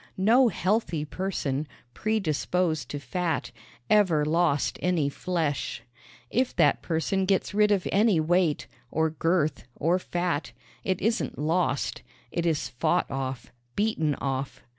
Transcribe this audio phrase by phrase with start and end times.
[0.17, 3.51] No healthy person, predisposed to fat,
[3.87, 5.83] ever lost any flesh.
[6.31, 10.53] If that person gets rid of any weight, or girth, or fat,
[10.83, 12.01] it isn't lost
[12.31, 14.63] it is fought off, beaten off.